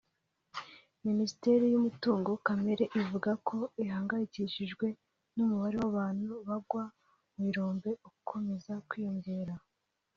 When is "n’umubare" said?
5.35-5.75